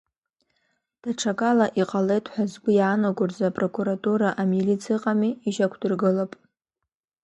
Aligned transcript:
Даҽакала 1.01 1.67
иҟалеит 1.81 2.25
ҳәа 2.33 2.43
згәы 2.51 2.71
иаанаго 2.75 3.23
рзы 3.29 3.45
апрокуратура, 3.49 4.29
амилициа 4.41 4.95
ыҟами, 4.97 5.31
ишьақәдыргылап. 5.47 6.31